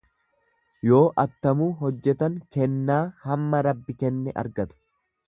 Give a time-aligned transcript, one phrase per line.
[0.91, 4.81] Yoo attamuu hojjetan kennaa hamma Rabbi kenne argatu.